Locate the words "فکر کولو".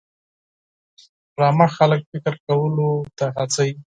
2.11-2.91